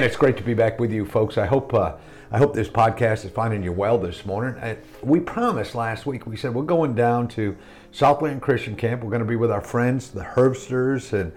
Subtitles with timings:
[0.00, 1.36] Man, it's great to be back with you, folks.
[1.36, 1.92] I hope uh,
[2.32, 4.58] I hope this podcast is finding you well this morning.
[4.58, 6.26] And we promised last week.
[6.26, 7.54] We said we're going down to
[7.92, 9.04] Southland Christian Camp.
[9.04, 11.32] We're going to be with our friends, the Herbsters, and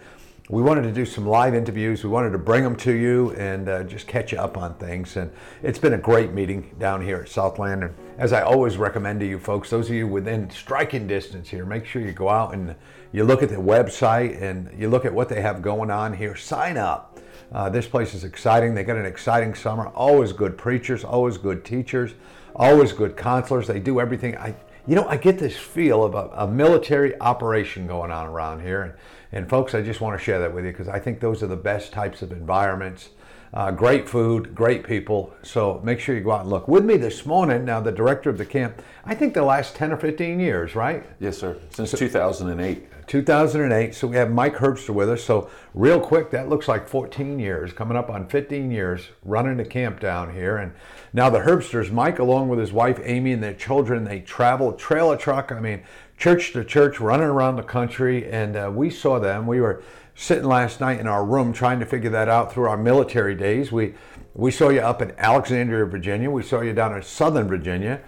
[0.49, 2.05] we wanted to do some live interviews.
[2.05, 5.17] We wanted to bring them to you and uh, just catch you up on things.
[5.17, 5.29] And
[5.61, 7.83] it's been a great meeting down here at Southland.
[7.83, 11.65] And as I always recommend to you folks, those of you within striking distance here,
[11.65, 12.75] make sure you go out and
[13.11, 16.37] you look at the website and you look at what they have going on here.
[16.37, 17.12] Sign up
[17.51, 18.73] uh, this place is exciting.
[18.73, 19.87] They got an exciting summer.
[19.87, 22.13] Always good preachers, always good teachers,
[22.55, 23.67] always good counselors.
[23.67, 24.37] They do everything.
[24.37, 24.55] I,
[24.87, 28.81] you know, I get this feel of a, a military operation going on around here.
[28.83, 28.93] And,
[29.31, 31.47] and folks, I just want to share that with you because I think those are
[31.47, 33.09] the best types of environments.
[33.53, 35.31] Uh, great food, great people.
[35.43, 36.67] So make sure you go out and look.
[36.67, 39.91] With me this morning, now the director of the camp, I think the last 10
[39.91, 41.05] or 15 years, right?
[41.19, 41.59] Yes, sir.
[41.69, 42.87] Since so, 2008.
[43.13, 43.93] 2008.
[43.93, 45.23] So we have Mike Herbster with us.
[45.23, 49.65] So real quick, that looks like 14 years, coming up on 15 years running the
[49.65, 50.57] camp down here.
[50.57, 50.73] And
[51.13, 55.15] now the Herbsters, Mike, along with his wife Amy and their children, they travel trailer
[55.15, 55.51] truck.
[55.51, 55.83] I mean,
[56.17, 58.27] church to church, running around the country.
[58.31, 59.45] And uh, we saw them.
[59.45, 59.83] We were
[60.15, 63.71] sitting last night in our room trying to figure that out through our military days.
[63.71, 63.93] We
[64.33, 66.31] we saw you up in Alexandria, Virginia.
[66.31, 68.01] We saw you down in Southern Virginia.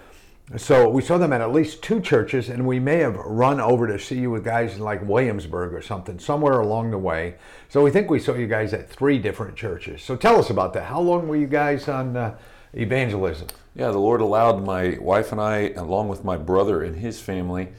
[0.58, 3.88] So we saw them at at least two churches, and we may have run over
[3.88, 7.36] to see you with guys in like Williamsburg or something, somewhere along the way.
[7.68, 10.04] So we think we saw you guys at three different churches.
[10.04, 10.84] So tell us about that.
[10.84, 12.38] How long were you guys on uh,
[12.74, 13.48] evangelism?
[13.76, 17.70] Yeah, the Lord allowed my wife and I, along with my brother and his family,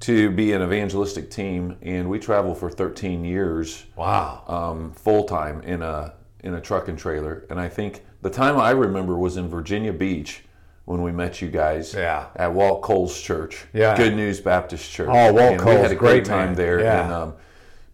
[0.00, 3.84] to be an evangelistic team, and we traveled for 13 years.
[3.94, 4.42] Wow.
[4.48, 8.56] Um, Full time in a in a truck and trailer, and I think the time
[8.56, 10.42] I remember was in Virginia Beach
[10.90, 12.26] when we met you guys yeah.
[12.34, 13.64] at Walt Cole's church.
[13.72, 13.96] Yeah.
[13.96, 15.08] Good News Baptist Church.
[15.08, 16.54] Oh, Walt and Cole's We had a great, great time man.
[16.56, 17.04] there yeah.
[17.04, 17.34] and um,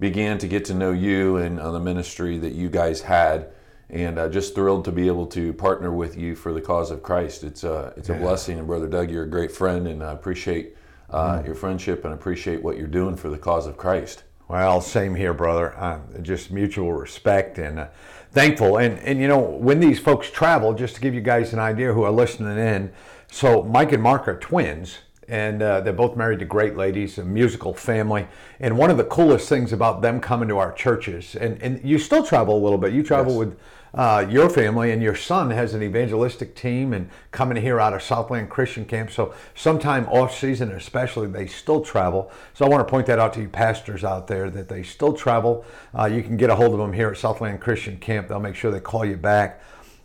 [0.00, 3.48] began to get to know you and uh, the ministry that you guys had.
[3.90, 7.02] And uh, just thrilled to be able to partner with you for the cause of
[7.02, 7.44] Christ.
[7.44, 8.18] It's a, it's a Yeah.
[8.20, 8.58] blessing.
[8.58, 10.74] And Brother Doug, you're a great friend, and I appreciate
[11.10, 11.46] uh, Mm.
[11.46, 14.22] your friendship and appreciate what you're doing for the cause of Christ.
[14.48, 15.76] Well, same here, brother.
[15.76, 17.88] Uh, just mutual respect and uh,
[18.30, 18.76] thankful.
[18.78, 21.92] And and you know when these folks travel, just to give you guys an idea
[21.92, 22.92] who are listening in.
[23.28, 24.98] So Mike and Mark are twins,
[25.28, 28.28] and uh, they're both married to great ladies, a musical family.
[28.60, 31.98] And one of the coolest things about them coming to our churches, and and you
[31.98, 32.92] still travel a little bit.
[32.92, 33.38] You travel Yes.
[33.38, 33.58] with.
[33.96, 38.02] Uh, your family and your son has an evangelistic team and coming here out of
[38.02, 39.10] Southland Christian Camp.
[39.10, 42.30] So sometime off season, especially, they still travel.
[42.52, 45.14] So I want to point that out to you pastors out there that they still
[45.14, 45.64] travel.
[45.98, 48.28] Uh, you can get a hold of them here at Southland Christian Camp.
[48.28, 49.62] They'll make sure they call you back.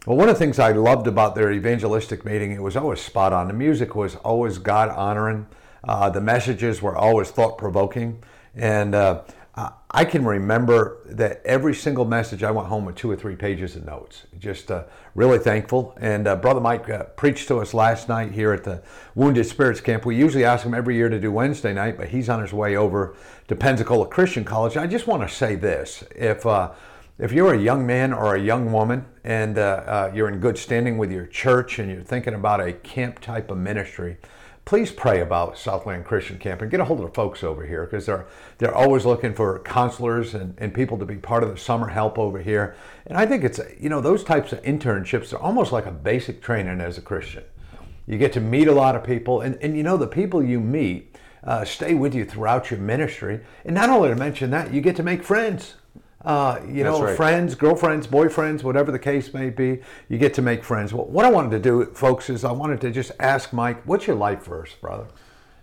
[0.07, 3.33] Well, one of the things I loved about their evangelistic meeting, it was always spot
[3.33, 3.47] on.
[3.47, 5.47] The music was always God honoring.
[5.83, 8.23] Uh, the messages were always thought provoking,
[8.55, 9.23] and uh,
[9.93, 13.75] I- can remember that every single message I went home with two or three pages
[13.75, 14.23] of notes.
[14.39, 14.83] Just uh,
[15.15, 15.95] really thankful.
[15.99, 18.81] And uh, Brother Mike uh, preached to us last night here at the
[19.15, 20.05] Wounded Spirits Camp.
[20.05, 22.75] We usually ask him every year to do Wednesday night, but he's on his way
[22.75, 23.15] over
[23.47, 24.77] to Pensacola Christian College.
[24.77, 26.71] I just want to say this: if uh,
[27.21, 30.57] if you're a young man or a young woman and uh, uh, you're in good
[30.57, 34.17] standing with your church and you're thinking about a camp type of ministry,
[34.65, 37.85] please pray about Southland Christian Camp and get a hold of the folks over here
[37.85, 38.25] because they're
[38.57, 42.17] they're always looking for counselors and, and people to be part of the summer help
[42.19, 42.75] over here.
[43.07, 46.41] And I think it's you know those types of internships are almost like a basic
[46.41, 47.43] training as a Christian.
[48.07, 50.59] You get to meet a lot of people, and, and you know the people you
[50.59, 53.41] meet uh, stay with you throughout your ministry.
[53.65, 55.75] And not only to mention that, you get to make friends.
[56.23, 57.15] Uh, you That's know, right.
[57.17, 60.93] friends, girlfriends, boyfriends, whatever the case may be, you get to make friends.
[60.93, 64.05] Well, what I wanted to do, folks, is I wanted to just ask Mike, what's
[64.05, 65.07] your life verse, brother?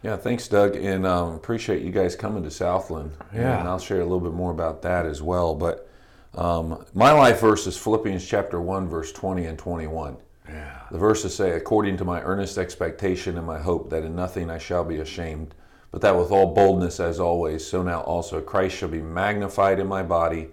[0.03, 3.13] Yeah, thanks, Doug, and um, appreciate you guys coming to Southland.
[3.33, 3.61] Yeah.
[3.61, 5.55] and I'll share a little bit more about that as well.
[5.55, 5.89] But
[6.35, 10.17] um, my life verse is Philippians chapter one, verse twenty and twenty-one.
[10.49, 10.83] Yeah.
[10.93, 14.59] The verses say, "According to my earnest expectation and my hope that in nothing I
[14.59, 15.55] shall be ashamed,
[15.91, 19.87] but that with all boldness as always, so now also Christ shall be magnified in
[19.87, 20.49] my body,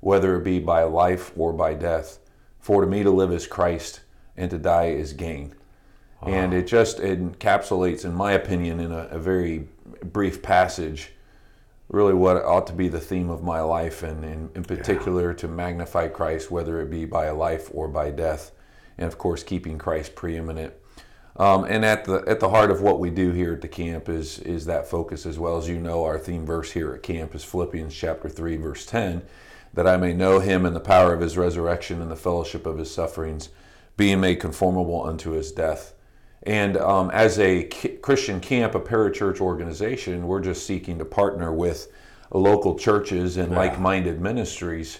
[0.00, 2.18] whether it be by life or by death.
[2.58, 4.00] For to me to live is Christ,
[4.36, 5.54] and to die is gain.
[6.24, 9.66] And it just encapsulates, in my opinion, in a, a very
[10.04, 11.10] brief passage,
[11.88, 15.36] really what ought to be the theme of my life, and in, in particular yeah.
[15.38, 18.52] to magnify Christ, whether it be by life or by death,
[18.98, 20.74] and of course keeping Christ preeminent.
[21.36, 24.08] Um, and at the at the heart of what we do here at the camp
[24.08, 27.34] is is that focus as well as you know our theme verse here at camp
[27.34, 29.22] is Philippians chapter three verse ten,
[29.72, 32.76] that I may know Him and the power of His resurrection and the fellowship of
[32.76, 33.48] His sufferings,
[33.96, 35.94] being made conformable unto His death
[36.44, 37.64] and um, as a
[38.02, 41.92] Christian camp, a parachurch organization, we're just seeking to partner with
[42.32, 43.58] local churches and yeah.
[43.58, 44.98] like-minded ministries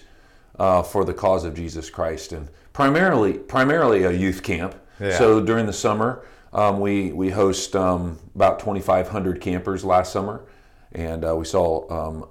[0.57, 4.75] uh, for the cause of Jesus Christ, and primarily primarily a youth camp.
[5.03, 5.17] Yeah.
[5.17, 10.45] So during the summer, um, we we host um, about 2,500 campers last summer,
[10.91, 12.25] and uh, we saw um,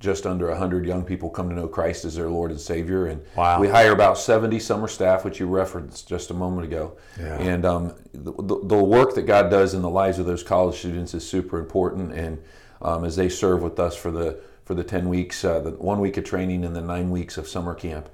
[0.00, 3.06] just under 100 young people come to know Christ as their Lord and Savior.
[3.06, 3.60] And wow.
[3.60, 6.96] we hire about 70 summer staff, which you referenced just a moment ago.
[7.18, 7.38] Yeah.
[7.40, 11.14] And um, the, the, work that God does in the lives of those college students
[11.14, 12.12] is super important.
[12.12, 12.42] And
[12.82, 16.00] um, as they serve with us for the for the 10 weeks, uh, the one
[16.00, 18.08] week of training and the nine weeks of summer camp.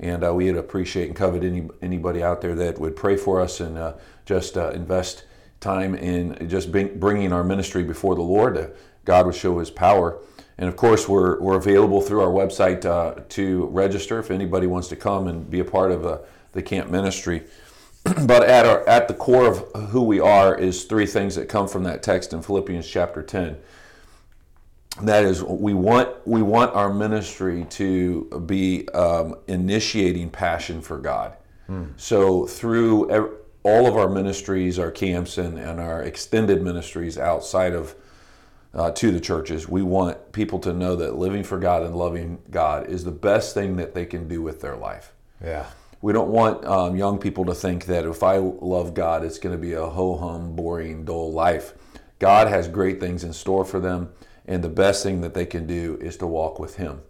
[0.00, 3.60] And uh, we'd appreciate and covet any, anybody out there that would pray for us
[3.60, 3.94] and uh,
[4.26, 5.24] just uh, invest
[5.60, 8.74] time in just bring, bringing our ministry before the Lord.
[9.04, 10.18] God would show His power
[10.56, 14.88] and of course, we're, we're available through our website uh, to register if anybody wants
[14.88, 16.18] to come and be a part of uh,
[16.52, 17.42] the camp ministry.
[18.04, 21.66] but at, our, at the core of who we are is three things that come
[21.66, 23.56] from that text in Philippians chapter 10.
[25.02, 31.36] That is, we want, we want our ministry to be um, initiating passion for God.
[31.66, 31.86] Hmm.
[31.96, 37.96] So, through all of our ministries, our camps, and, and our extended ministries outside of
[38.74, 39.68] uh, to the churches.
[39.68, 43.54] We want people to know that living for God and loving God is the best
[43.54, 45.12] thing that they can do with their life.
[45.42, 45.66] Yeah.
[46.02, 49.54] We don't want um, young people to think that if I love God, it's going
[49.54, 51.72] to be a ho hum, boring, dull life.
[52.18, 54.12] God has great things in store for them,
[54.46, 57.00] and the best thing that they can do is to walk with Him.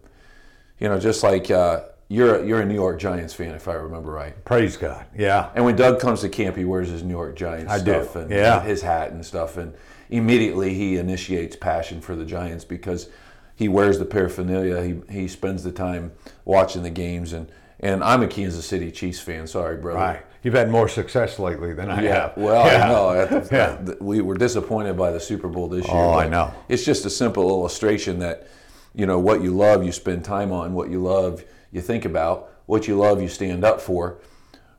[0.79, 3.73] You know, just like uh, you're a, you're a New York Giants fan, if I
[3.73, 4.43] remember right.
[4.45, 5.05] Praise God.
[5.17, 5.49] Yeah.
[5.55, 8.19] And when Doug comes to camp, he wears his New York Giants I stuff do.
[8.19, 8.61] and yeah.
[8.61, 9.73] his hat and stuff, and
[10.09, 13.09] immediately he initiates passion for the Giants because
[13.55, 14.83] he wears the paraphernalia.
[14.83, 16.11] He, he spends the time
[16.43, 17.33] watching the games.
[17.33, 17.49] And,
[17.79, 19.47] and I'm a Kansas City Chiefs fan.
[19.47, 19.99] Sorry, brother.
[19.99, 20.25] Right.
[20.45, 22.13] You've had more success lately than I yeah.
[22.13, 22.37] have.
[22.37, 22.85] Well, yeah.
[22.85, 23.25] I know.
[23.25, 23.77] The, yeah.
[23.81, 25.95] the, we were disappointed by the Super Bowl this year.
[25.97, 26.53] Oh, I know.
[26.69, 28.47] It's just a simple illustration that,
[28.93, 30.75] you know, what you love, you spend time on.
[30.75, 32.51] What you love, you think about.
[32.67, 34.19] What you love, you stand up for.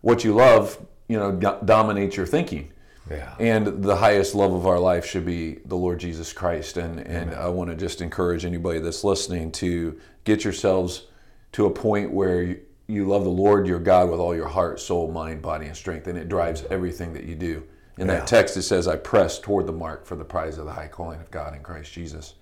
[0.02, 0.78] What you love,
[1.08, 2.70] you know, dominates your thinking.
[3.10, 3.34] Yeah.
[3.40, 6.76] And the highest love of our life should be the Lord Jesus Christ.
[6.76, 11.06] And, and I want to just encourage anybody that's listening to get yourselves
[11.52, 14.80] to a point where you, you love the Lord your God with all your heart,
[14.80, 16.06] soul, mind, body, and strength.
[16.06, 17.64] And it drives everything that you do.
[17.98, 18.14] In yeah.
[18.14, 20.88] that text, it says, I press toward the mark for the prize of the high
[20.88, 22.34] calling of God in Christ Jesus.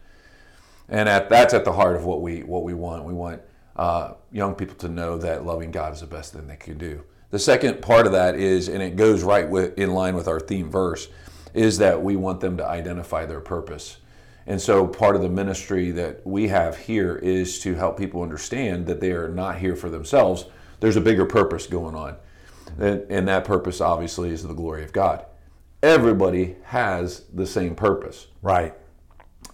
[0.88, 3.05] And at, that's at the heart of what we, what we want.
[3.05, 3.41] We want
[3.76, 7.02] uh, young people to know that loving God is the best thing they can do.
[7.31, 10.40] The second part of that is, and it goes right with, in line with our
[10.40, 11.08] theme verse,
[11.55, 13.99] is that we want them to identify their purpose.
[14.46, 18.87] And so part of the ministry that we have here is to help people understand
[18.87, 20.47] that they are not here for themselves.
[20.80, 22.16] There's a bigger purpose going on.
[22.78, 25.25] And, that purpose obviously is the glory of God.
[25.83, 28.26] Everybody has the same purpose.
[28.42, 28.75] Right.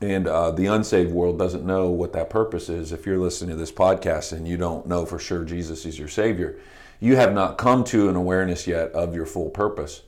[0.00, 2.93] And uh, the unsaved world doesn't know what that purpose is.
[2.93, 6.09] If you're listening to this podcast and you don't know for sure Jesus is your
[6.09, 6.59] Savior,
[7.00, 10.03] you have not come to an awareness yet of your full purpose.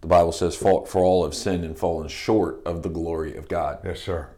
[0.00, 3.78] The Bible says, For all have sinned and fallen short of the glory of God.
[3.84, 4.28] Yes, sir.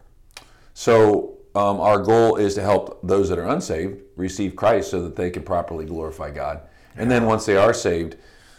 [0.78, 5.16] So, um, our goal is to help those that are unsaved receive Christ so that
[5.16, 6.60] they can properly glorify God.
[6.96, 8.16] And then once they are saved,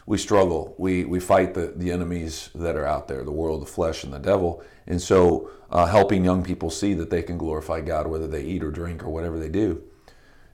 [0.08, 0.74] we struggle.
[0.80, 4.12] We, we fight the, the enemies that are out there the world, the flesh, and
[4.12, 4.64] the devil.
[4.88, 8.64] And so, uh, helping young people see that they can glorify God, whether they eat
[8.64, 9.84] or drink or whatever they do,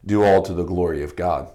[0.05, 1.49] do all to the glory of God.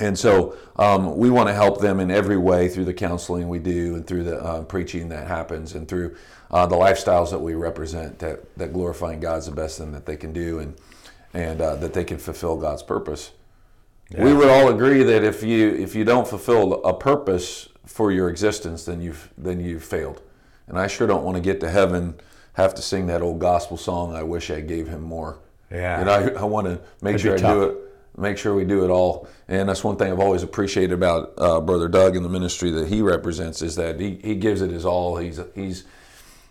[0.00, 3.58] And so um, we want to help them in every way through the counseling we
[3.58, 6.16] do and through the uh, preaching that happens and through
[6.50, 10.16] uh, the lifestyles that we represent that, that glorifying God's the best thing that they
[10.16, 10.74] can do and,
[11.32, 13.32] and uh, that they can fulfill God's purpose.
[14.10, 14.24] Yeah.
[14.24, 18.28] We would all agree that if you, if you don't fulfill a purpose for your
[18.28, 20.22] existence, then you've, then you've failed.
[20.66, 22.14] And I sure don't want to get to heaven,
[22.54, 25.38] have to sing that old gospel song, I wish I gave him more.
[25.70, 26.00] Yeah.
[26.00, 27.54] And I, I want to make That'd sure I tough.
[27.54, 27.83] do it
[28.16, 29.28] make sure we do it all.
[29.48, 32.88] And that's one thing I've always appreciated about uh, Brother Doug and the ministry that
[32.88, 35.16] he represents is that he, he gives it his all.
[35.16, 35.84] He's he's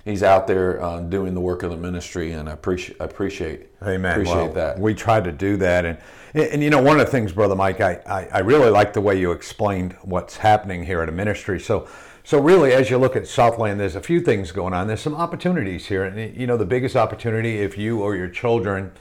[0.05, 4.11] he's out there uh, doing the work of the ministry, and I appreciate appreciate Amen.
[4.11, 4.79] appreciate well, that.
[4.79, 5.97] We try to do that, and,
[6.33, 8.93] and and you know one of the things, brother Mike, I, I I really like
[8.93, 11.59] the way you explained what's happening here at a ministry.
[11.59, 11.87] So.
[12.25, 14.87] So really, as you look at Southland, there's a few things going on.
[14.87, 18.93] There's some opportunities here, and you know the biggest opportunity if you or your children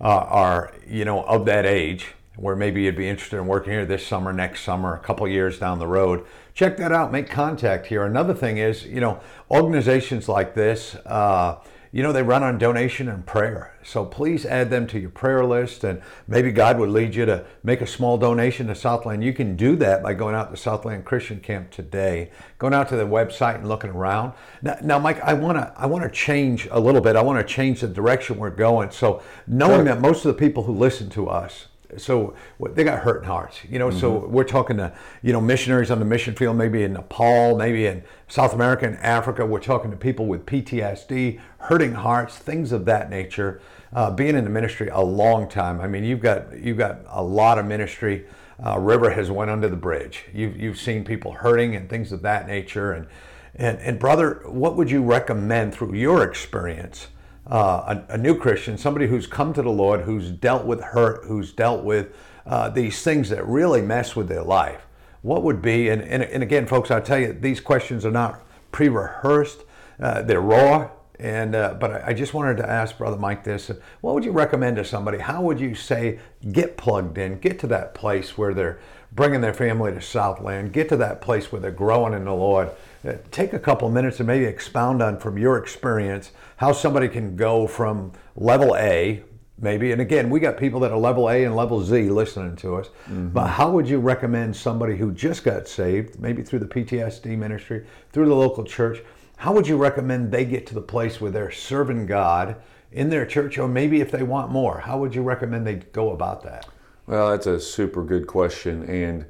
[0.00, 3.84] uh, are you know of that age where maybe you'd be interested in working here
[3.84, 6.24] this summer, next summer, a couple years down the road.
[6.54, 7.12] Check that out.
[7.12, 8.04] Make contact here.
[8.04, 11.56] Another thing is, you know, organizations like this, uh,
[11.92, 13.74] you know, they run on donation and prayer.
[13.82, 17.44] So please add them to your prayer list, and maybe God would lead you to
[17.64, 19.24] make a small donation to Southland.
[19.24, 22.96] You can do that by going out to Southland Christian Camp today, going out to
[22.96, 24.34] the website and looking around.
[24.62, 27.16] Now, now Mike, I want to I want to change a little bit.
[27.16, 28.90] I want to change the direction we're going.
[28.90, 29.84] So knowing Sure.
[29.84, 31.66] that most of the people who listen to us
[31.96, 32.34] so
[32.72, 33.90] they got hurting hearts, you know.
[33.90, 34.92] So we're talking to
[35.22, 38.96] you know missionaries on the mission field, maybe in Nepal, maybe in South America and
[38.98, 39.44] Africa.
[39.44, 43.60] We're talking to people with PTSD, hurting hearts, things of that nature.
[43.92, 47.22] Uh, being in the ministry a long time, I mean, you've got you've got a
[47.22, 48.26] lot of ministry.
[48.64, 50.24] Uh, River has went under the bridge.
[50.32, 52.92] You've you've seen people hurting and things of that nature.
[52.92, 53.06] And
[53.54, 57.08] and and brother, what would you recommend through your experience?
[57.46, 61.24] Uh, a, a new Christian, somebody who's come to the Lord, who's dealt with hurt,
[61.24, 62.14] who's dealt with
[62.46, 64.86] uh, these things that really mess with their life,
[65.22, 68.42] what would be, and, and, and again, folks, I'll tell you, these questions are not
[68.72, 69.64] pre rehearsed,
[70.00, 70.90] uh, they're raw.
[71.18, 73.70] And uh, but I, I just wanted to ask Brother Mike this:
[74.00, 75.18] What would you recommend to somebody?
[75.18, 76.18] How would you say
[76.50, 78.78] get plugged in, get to that place where they're
[79.12, 82.70] bringing their family to Southland, get to that place where they're growing in the Lord?
[83.06, 87.36] Uh, Take a couple minutes and maybe expound on from your experience how somebody can
[87.36, 89.22] go from level A,
[89.58, 92.76] maybe, and again, we got people that are level A and level Z listening to
[92.76, 97.38] us, but how would you recommend somebody who just got saved, maybe through the PTSD
[97.38, 99.02] ministry, through the local church?
[99.36, 102.56] How would you recommend they get to the place where they're serving God
[102.92, 106.10] in their church, or maybe if they want more, how would you recommend they go
[106.10, 106.66] about that?
[107.06, 109.24] Well, that's a super good question, and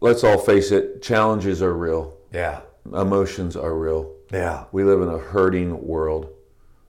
[0.00, 4.14] let's all face it: challenges are real, Yeah, emotions are real.
[4.32, 6.30] yeah, We live in a hurting world,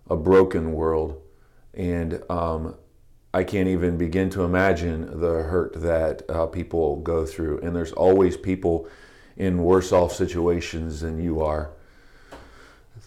[0.10, 1.22] a broken world,
[1.74, 2.76] and um,
[3.34, 7.60] I can't even begin to imagine the hurt that uh, people go through.
[7.62, 8.88] And there's always people
[9.38, 11.72] in worse off situations than you are.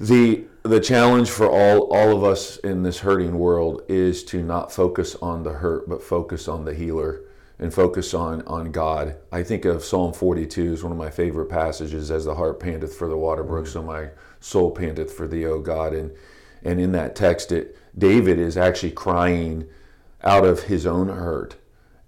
[0.01, 4.73] The the challenge for all all of us in this hurting world is to not
[4.73, 7.21] focus on the hurt, but focus on the healer
[7.59, 9.17] and focus on on God.
[9.31, 12.11] I think of Psalm 42 as one of my favorite passages.
[12.11, 15.61] As the heart panteth for the water brooks, so my soul panteth for thee, O
[15.61, 15.95] God.
[15.95, 16.13] And
[16.63, 19.67] and in that text, it David is actually crying
[20.23, 21.57] out of his own hurt,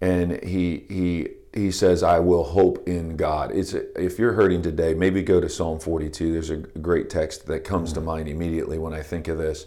[0.00, 4.95] and he he he says, "I will hope in God." It's if you're hurting today,
[4.95, 6.33] maybe go to Psalm 42.
[6.33, 9.67] There's a great text that comes to mind immediately when I think of this.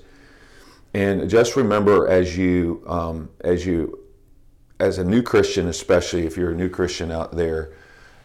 [0.93, 3.99] And just remember, as you um, as you
[4.79, 7.71] as a new Christian, especially if you're a new Christian out there,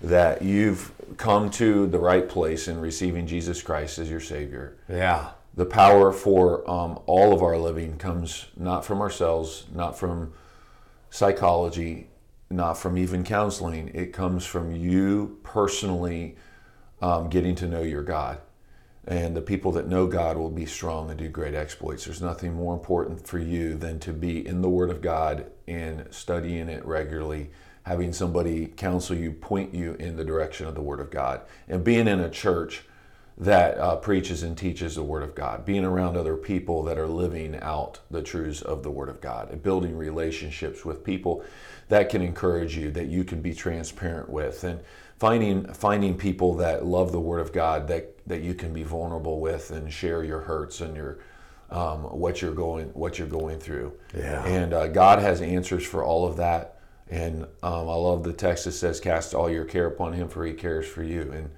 [0.00, 5.30] that you've come to the right place in receiving Jesus Christ as your Savior yeah,
[5.56, 10.32] the power for um, all of our living comes not from ourselves, not from
[11.10, 12.08] psychology,
[12.50, 13.90] not from even counseling.
[13.94, 16.36] It comes from you personally
[17.00, 18.38] um, getting to know your God.
[19.06, 22.04] And the people that know God will be strong and do great exploits.
[22.04, 26.06] There's nothing more important for you than to be in the Word of God and
[26.10, 27.50] studying it regularly,
[27.82, 31.84] having somebody counsel you, point you in the direction of the Word of God, and
[31.84, 32.84] being in a church
[33.36, 37.08] that uh, preaches and teaches the Word of God, being around other people that are
[37.08, 41.44] living out the truths of the Word of God, and building relationships with people
[41.88, 44.80] that can encourage you, that you can be transparent with, and
[45.18, 49.40] finding finding people that love the Word of God that that you can be vulnerable
[49.40, 51.18] with and share your hurts and your
[51.70, 53.92] um, what you're going what you're going through.
[54.16, 54.44] Yeah.
[54.44, 56.70] And uh, God has answers for all of that.
[57.10, 60.44] And um, I love the text that says, "Cast all your care upon Him, for
[60.46, 61.50] He cares for you." And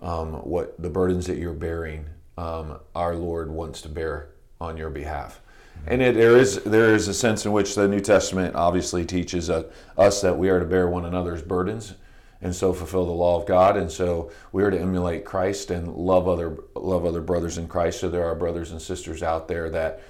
[0.00, 4.90] um, what the burdens that you're bearing, um, our Lord wants to bear on your
[4.90, 5.40] behalf.
[5.86, 9.50] And it, there is there is a sense in which the New Testament obviously teaches
[9.50, 9.64] uh,
[9.98, 11.94] us that we are to bear one another's burdens,
[12.40, 13.76] and so fulfill the law of God.
[13.76, 18.00] And so we are to emulate Christ and love other love other brothers in Christ.
[18.00, 20.02] So there are brothers and sisters out there that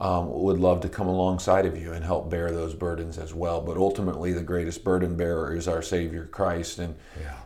[0.00, 3.60] um, would love to come alongside of you and help bear those burdens as well.
[3.60, 6.94] But ultimately, the greatest burden bearer is our Savior Christ, and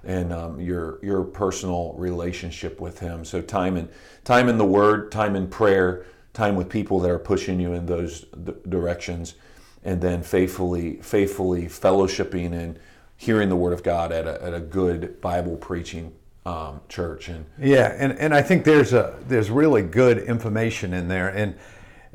[0.05, 3.25] and um, your your personal relationship with Him.
[3.25, 3.89] So time in
[4.23, 7.87] time in the Word, time in prayer, time with people that are pushing you in
[7.87, 9.35] those d- directions,
[9.83, 12.79] and then faithfully faithfully fellowshipping and
[13.17, 16.13] hearing the Word of God at a, at a good Bible preaching
[16.45, 17.29] um, church.
[17.29, 21.55] And Yeah, and, and I think there's a there's really good information in there, and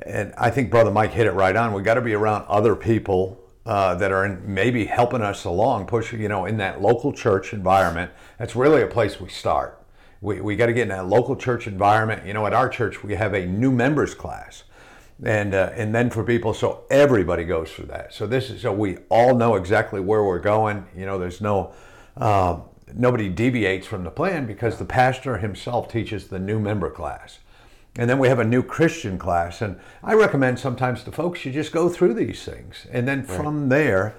[0.03, 1.73] and I think Brother Mike hit it right on.
[1.73, 5.87] We got to be around other people uh, that are in, maybe helping us along,
[5.87, 8.11] pushing you know in that local church environment.
[8.37, 9.78] That's really a place we start.
[10.21, 12.25] We, we got to get in that local church environment.
[12.25, 14.63] You know, at our church we have a new members class,
[15.23, 18.13] and uh, and then for people, so everybody goes through that.
[18.13, 20.85] So this is so we all know exactly where we're going.
[20.95, 21.73] You know, there's no.
[22.17, 22.63] Um,
[22.95, 27.39] nobody deviates from the plan because the pastor himself teaches the new member class.
[27.97, 29.61] And then we have a new Christian class.
[29.61, 32.87] And I recommend sometimes to folks you just go through these things.
[32.91, 34.15] And then from there,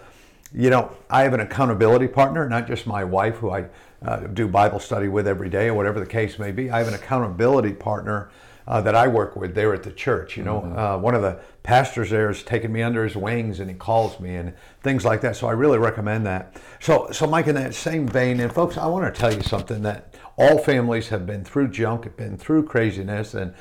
[0.52, 3.66] you know, I have an accountability partner, not just my wife, who I
[4.02, 6.70] uh, do Bible study with every day, or whatever the case may be.
[6.70, 8.30] I have an accountability partner
[8.66, 10.36] uh, that I work with there at the church.
[10.36, 13.68] You know, uh, one of the pastors there has taken me under his wings, and
[13.68, 15.36] he calls me and things like that.
[15.36, 16.56] So I really recommend that.
[16.78, 19.82] So, so Mike, in that same vein, and folks, I want to tell you something
[19.82, 23.54] that all families have been through junk, have been through craziness, and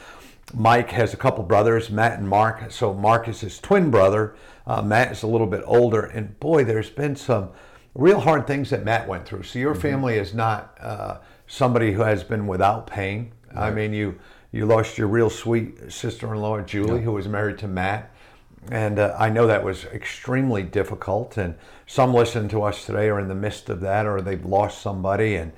[0.54, 2.72] Mike has a couple brothers, Matt and Mark.
[2.72, 4.36] So Mark is his twin brother.
[4.66, 7.50] Uh, Matt is a little bit older, and boy, there's been some
[7.96, 9.44] real hard things that Matt went through.
[9.44, 11.18] So your family is not uh,
[11.48, 13.32] somebody who has been without pain.
[13.56, 14.20] I mean, you
[14.52, 18.12] you lost your real sweet sister-in-law Julie, who was married to Matt,
[18.72, 21.38] and uh, I know that was extremely difficult.
[21.38, 21.56] And
[21.86, 25.36] some listen to us today are in the midst of that, or they've lost somebody,
[25.36, 25.52] and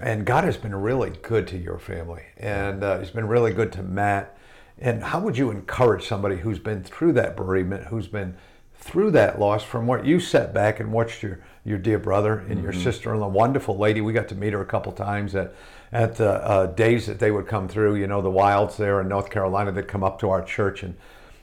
[0.00, 3.72] and God has been really good to your family, and uh, He's been really good
[3.72, 4.36] to Matt.
[4.78, 8.36] And how would you encourage somebody who's been through that bereavement, who's been
[8.74, 12.62] through that loss, from what you sat back and watched your your dear brother and
[12.62, 14.00] your sister-in-law, wonderful lady.
[14.00, 15.52] We got to meet her a couple times at
[15.92, 17.96] at the uh, days that they would come through.
[17.96, 19.72] You know, the Wilds there in North Carolina.
[19.72, 20.96] They'd come up to our church and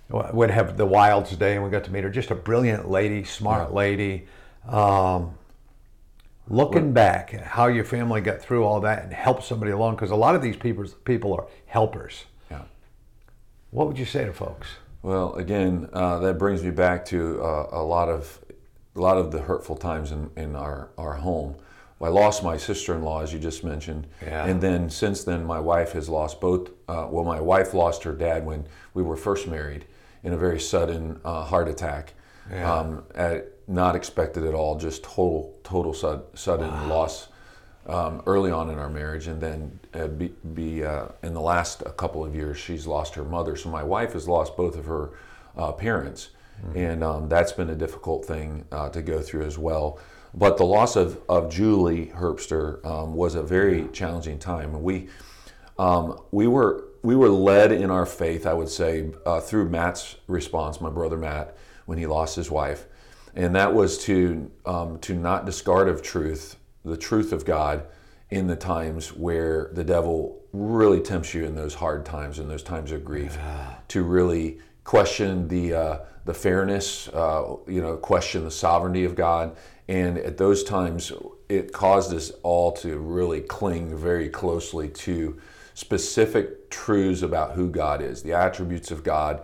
[0.10, 2.10] would have the Wilds Day, and we got to meet her.
[2.10, 4.26] Just a brilliant lady, smart lady.
[4.68, 5.34] Um,
[6.48, 10.16] looking back how your family got through all that and helped somebody along, because a
[10.16, 12.26] lot of these people people are helpers.
[12.50, 12.62] yeah.
[13.72, 14.68] What would you say to folks?
[15.02, 18.40] Well, again, uh, that brings me back to uh, a lot of
[18.96, 21.56] a lot of the hurtful times in, in our, our home.
[22.02, 24.46] I lost my sister-in-law, as you just mentioned, Yeah.
[24.46, 26.70] and then since then, my wife has lost both.
[26.90, 29.86] Uh, well, my wife lost her dad when we were first married
[30.22, 32.14] in a very sudden uh, heart attack,
[32.52, 32.70] Yeah.
[32.74, 37.30] um, at, not expected at all, just total total sud, sudden loss
[37.88, 41.82] um, early on in our marriage, and then uh, be, be uh, in the last
[41.84, 43.56] a couple of years, she's lost her mother.
[43.56, 45.12] So my wife has lost both of her
[45.56, 45.72] uh,
[46.62, 50.00] parents, and um, that's been a difficult thing uh, to go through as well.
[50.34, 54.82] But the loss of, of Julie Herbster um, was a very challenging time.
[54.82, 55.10] We
[55.78, 60.16] um, we were we were led in our faith, I would say, uh, through Matt's
[60.28, 62.86] response, my brother Matt, when he lost his wife,
[63.36, 67.86] and that was to um, to not discard of truth, the truth of God,
[68.30, 72.64] in the times where the devil really tempts you in those hard times, in those
[72.64, 73.38] times of grief,
[73.88, 79.56] to really question the uh, the fairness, uh, you know, question the sovereignty of God,
[79.88, 81.12] and at those times,
[81.50, 85.38] it caused us all to really cling very closely to
[85.74, 89.42] specific truths about who God is, the attributes of God,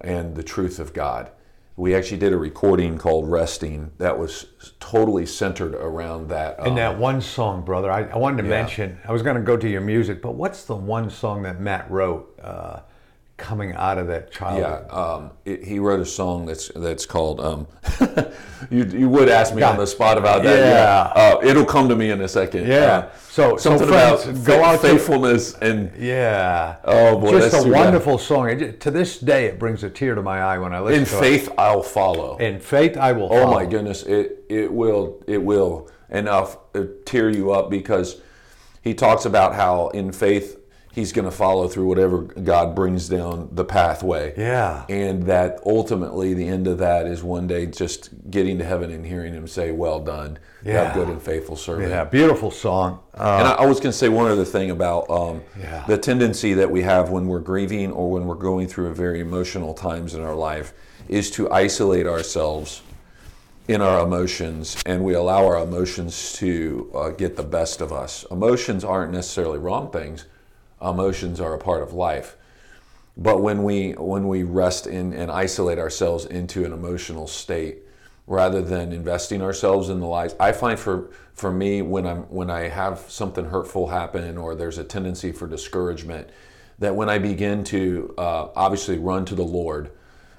[0.00, 1.30] and the truth of God.
[1.74, 4.46] We actually did a recording called Resting that was
[4.78, 6.58] totally centered around that.
[6.58, 8.60] And um, that one song, brother, I, I wanted to Yeah.
[8.60, 11.60] mention, I was going to go to your music, but what's the one song that
[11.60, 12.80] Matt wrote uh,
[13.42, 14.86] coming out of that childhood?
[14.88, 17.40] Yeah, um, it, he wrote a song that's that's called.
[17.40, 17.66] Um,
[18.70, 20.58] you you would ask me on the spot about that.
[20.58, 21.12] Yeah.
[21.20, 22.66] Uh, it'll come to me in a second.
[22.66, 22.76] Yeah.
[22.76, 26.76] Uh, So- so something friends, about go out to- faithfulness and Yeah.
[26.84, 27.84] Oh, boy, Just that's a too bad.
[27.84, 28.48] wonderful song.
[28.50, 31.06] It, to this day, it brings a tear to my eye when I listen in
[31.06, 32.36] to faith I'll follow.
[32.38, 33.24] In faith, I will.
[33.32, 33.54] Oh follow.
[33.54, 38.20] my goodness, it it will it will enough uh, tear you up because
[38.82, 40.58] he talks about how in faith
[40.92, 44.34] he's going to follow through whatever God brings down the pathway.
[44.36, 44.84] Yeah.
[44.90, 49.04] And that ultimately the end of that is one day just getting to heaven and
[49.04, 50.92] hearing him say, "Well done, Yeah.
[50.94, 53.00] good and faithful servant." Yeah, beautiful song.
[53.18, 55.82] Uh, And I, I was going to say one other thing about um, Yeah.
[55.86, 59.20] the tendency that we have when we're grieving or when we're going through a very
[59.20, 60.74] emotional times in our life
[61.08, 62.82] is to isolate ourselves
[63.68, 68.26] in our emotions and we allow our emotions to uh, get the best of us.
[68.30, 70.26] Emotions aren't necessarily wrong things.
[70.82, 72.36] Emotions are a part of life.
[73.16, 77.78] But when we when we rest in and isolate ourselves into an emotional state,
[78.26, 82.50] rather than investing ourselves in the lives, I find for for me when I'm when
[82.50, 86.30] I have something hurtful happen or there's a tendency for discouragement,
[86.78, 89.90] that when I begin to uh, obviously run to the Lord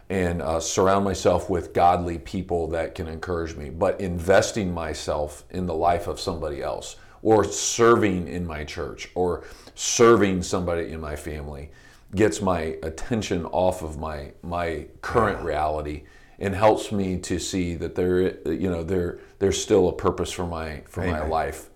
[0.09, 5.65] and uh, surround myself with godly people that can encourage me, but investing myself in
[5.65, 11.15] the life of somebody else or serving in my church or serving somebody in my
[11.15, 11.71] family
[12.15, 16.03] gets my attention off of my my current reality
[16.37, 20.45] and helps me to see that there you know there there's still a purpose for
[20.45, 21.69] my for my life.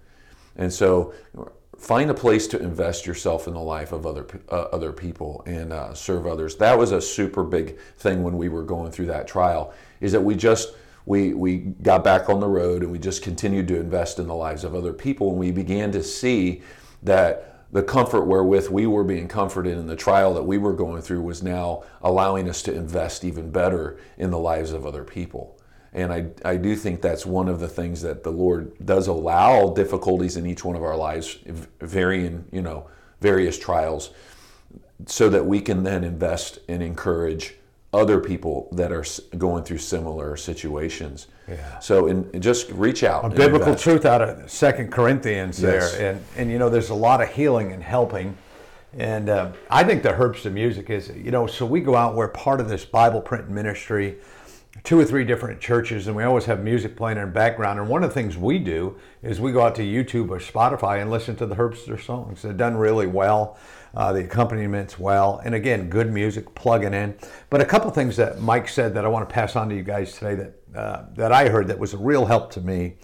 [0.56, 1.14] And so
[1.78, 5.72] find a place to invest yourself in the life of other uh, other people and
[5.72, 6.56] uh, serve others.
[6.58, 10.22] That was a super big thing when we were going through that trial is that
[10.22, 10.76] we just
[11.08, 14.36] we we got back on the road and we just continued to invest in the
[14.36, 16.62] lives of other people and we began to see
[17.02, 21.02] that the comfort wherewith we were being comforted in the trial that we were going
[21.02, 25.58] through was now allowing us to invest even better in the lives of other people.
[25.94, 29.74] And I, I do think that's one of the things that the Lord does allow
[29.74, 31.38] difficulties in each one of our lives,
[31.82, 32.88] varying, you know,
[33.20, 34.12] various trials,
[35.06, 37.56] so that we can then invest and encourage
[37.94, 39.06] other people that are
[39.38, 41.28] going through similar situations.
[41.48, 41.80] Yeah.
[41.80, 43.26] So, and just reach out.
[43.26, 43.84] A biblical invest.
[43.84, 45.94] truth out of Second Corinthians Yes.
[45.94, 48.38] there, and and you know there's a lot of healing and helping,
[48.98, 52.28] and uh, I think the Herbster music is you know so we go out we're
[52.28, 54.18] part of this Bible print ministry,
[54.84, 57.80] two or three different churches, and we always have music playing in the background.
[57.80, 61.02] And one of the things we do is we go out to YouTube or Spotify
[61.02, 62.42] and listen to the Herbster songs.
[62.42, 63.58] They're done really well.
[63.98, 67.18] Uh, the accompaniments well, and again, good music plugging in.
[67.50, 69.82] But a couple things that Mike said that I want to pass on to you
[69.82, 72.98] guys today that uh, that I heard that was a real help to me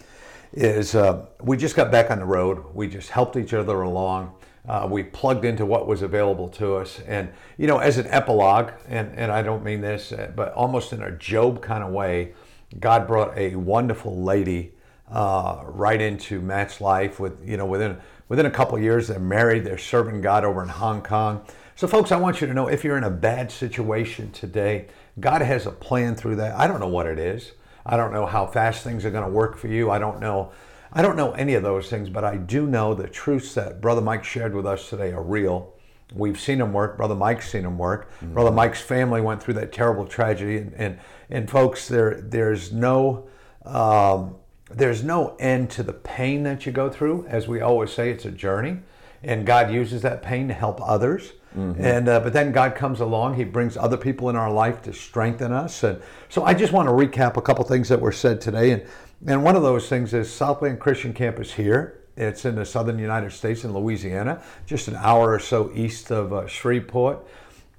[0.52, 2.64] is uh, we just got back on the road.
[2.76, 4.36] We just helped each other along.
[4.68, 7.02] Uh, we plugged into what was available to us.
[7.08, 10.94] And, you know, as an epilogue, and, and I don't mean this, uh, but almost
[10.94, 12.34] in a Job kind of way,
[12.80, 14.74] God brought a wonderful lady
[15.12, 17.98] uh, right into Matt's life with, you know, within,
[18.30, 21.46] within a couple of years, they're married, they're serving God over in Hong Kong.
[21.76, 24.88] So, folks, I want you to know if you're in a bad situation today,
[25.20, 26.58] God has a plan through that.
[26.58, 27.52] I don't know what it is.
[27.86, 29.92] I don't know how fast things are going to work for you.
[29.92, 30.52] I don't know.
[30.92, 34.02] I don't know any of those things, but I do know the truths that Brother
[34.02, 35.74] Mike shared with us today are real.
[36.13, 36.98] We've seen them work.
[36.98, 38.12] Brother Mike's seen them work.
[38.34, 41.00] Brother Mike's family went through that terrible tragedy, and and,
[41.32, 43.28] and folks, there there's no
[43.66, 44.36] um,
[44.69, 47.26] there's no end to the pain that you go through.
[47.28, 48.80] As we always say, it's a journey,
[49.21, 51.34] and God uses that pain to help others.
[51.80, 53.36] And uh, but then God comes along.
[53.36, 55.84] He brings other people in our life to strengthen us.
[55.84, 58.71] And so I just want to recap a couple things that were said today.
[58.71, 58.84] And
[59.28, 61.99] and one of those things is Southland Christian Campus here.
[62.15, 66.34] It's in the southern United States in Louisiana, just an hour or so east of
[66.34, 67.26] uh, Shreveport.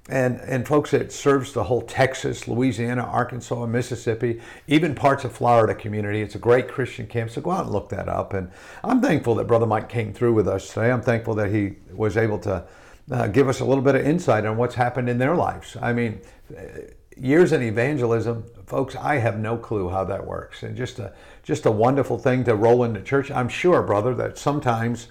[0.07, 5.73] And, and folks, it serves the whole Texas, Louisiana, Arkansas, Mississippi, even parts of Florida
[5.73, 6.21] community.
[6.21, 8.33] It's a great Christian camp, so go out and look that up.
[8.33, 8.51] And
[8.83, 10.91] I'm thankful that Brother Mike came through with us today.
[10.91, 12.67] I'm thankful that he was able to
[13.09, 15.75] uh, give us a little bit of insight on what's happened in their lives.
[15.81, 16.21] I mean,
[16.55, 16.61] uh,
[17.17, 20.61] years in evangelism, folks, I have no clue how that works.
[20.61, 21.13] And just a
[21.43, 23.31] just a wonderful thing to roll into church.
[23.31, 25.07] I'm sure, brother, that sometimes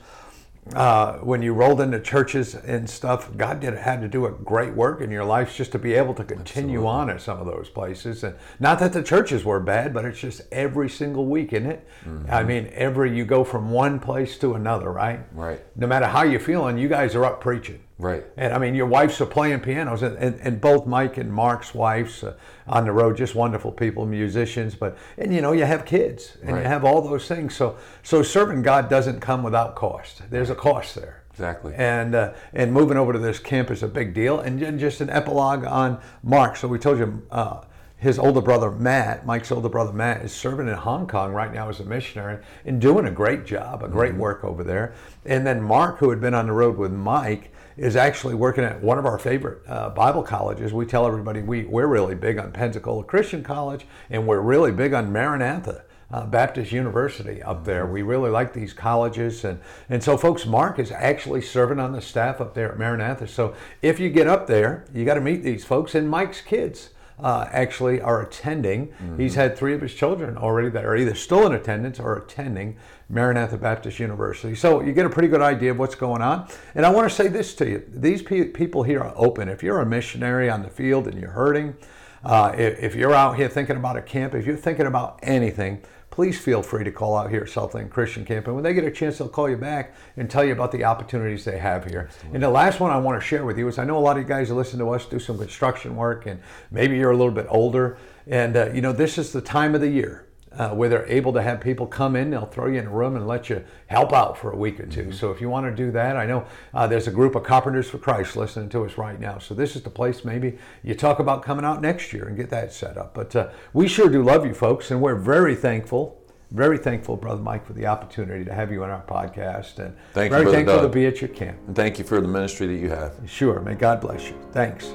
[0.73, 4.73] uh, when you rolled into churches and stuff, God did had to do a great
[4.75, 7.69] work in your life just to be able to continue on at some of those
[7.69, 8.25] places.
[8.25, 11.87] And not that the churches were bad, but it's just every single week, isn't it?
[12.31, 15.21] I mean, every you go from one place to another, right?
[15.35, 15.61] Right.
[15.77, 17.81] No matter how you're feeling, you guys are up preaching.
[17.99, 18.25] Right.
[18.37, 21.75] And I mean, your wives are playing pianos, and, and, and both Mike and Mark's
[21.75, 22.35] wives uh,
[22.67, 24.75] on the road, just wonderful people, musicians.
[24.75, 26.63] But and you know, you have kids, and Right.
[26.63, 27.55] you have all those things.
[27.55, 30.23] So so serving God doesn't come without cost.
[30.29, 31.23] There's a cost there.
[31.31, 31.73] Exactly.
[31.77, 34.41] And uh, and moving over to this camp is a big deal.
[34.41, 36.57] And then just an epilogue on Mark.
[36.57, 37.23] So we told you.
[37.31, 37.61] Uh,
[37.97, 41.71] his older brother Matt, Mike's older brother Matt, is serving in Hong Kong right now
[41.71, 44.93] as a missionary and doing a great job, a great work over there.
[45.25, 48.83] And then Mark, who had been on the road with Mike, is actually working at
[48.83, 50.73] one of our favorite uh, Bible colleges.
[50.73, 54.95] We tell everybody we, we're really big on Pensacola Christian College and we're really big
[54.95, 55.85] on Maranatha.
[56.11, 57.87] Uh, Baptist University up there.
[57.87, 59.43] We really like these colleges.
[59.43, 59.59] And,
[59.89, 63.27] and so, folks, Mark is actually serving on the staff up there at Maranatha.
[63.27, 65.93] So, if you get up there, you got to meet these folks.
[65.95, 68.93] And Mike's kids uh, actually are attending.
[69.17, 72.77] He's had three of his children already that are either still in attendance or attending
[73.09, 74.55] Maranatha Baptist University.
[74.55, 76.49] So you get a pretty good idea of what's going on.
[76.75, 79.49] And I want to say this to you these pe- people here are open.
[79.49, 81.77] If you're a missionary on the field and you're hurting,
[82.25, 85.83] uh, if, if you're out here thinking about a camp, if you're thinking about anything,
[86.15, 88.47] please feel free to call out here at Southland Christian Camp.
[88.47, 90.85] And when they get a chance, they'll call you back and tell you about the
[90.85, 92.09] opportunities they have here.
[92.33, 94.17] And the last one I want to share with you is I know a lot
[94.17, 97.33] of you guys listen to us do some construction work, and maybe you're a little
[97.33, 97.99] bit older.
[98.29, 100.25] And, uh, you know, this is the time of the year.
[100.57, 103.17] Uh, where they're able to have people come in, they'll throw you in a room
[103.17, 105.75] and let you help out for a week or 2 So if you want to
[105.85, 108.97] do that, I know uh, there's a group of Carpenters for Christ listening to us
[108.97, 109.39] right now.
[109.39, 112.51] So this is the place maybe you talk about coming out next year and get
[112.51, 113.15] that set up.
[113.15, 116.21] But uh, we sure do love you folks, and we're very thankful
[116.53, 120.31] Very thankful, Brother Mike, for the opportunity to have you on our podcast, and Thank
[120.31, 120.93] you, very Brother thankful Doug.
[120.93, 121.57] to be at your camp.
[121.67, 123.13] And thank you for the ministry that you have.
[123.27, 124.37] Sure, may God bless you.
[124.53, 124.95] Thanks.